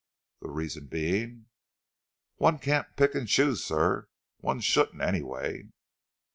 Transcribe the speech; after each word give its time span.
"The 0.41 0.49
reason 0.49 0.87
being?" 0.87 1.45
"One 2.37 2.57
can't 2.57 2.87
pick 2.95 3.13
and 3.13 3.27
choose, 3.27 3.63
sir. 3.63 4.07
One 4.37 4.59
shouldn't, 4.59 5.03
anyway." 5.03 5.69